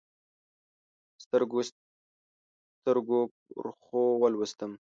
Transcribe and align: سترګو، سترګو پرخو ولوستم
سترګو، 1.23 1.59
سترګو 2.77 3.19
پرخو 3.55 4.01
ولوستم 4.21 4.71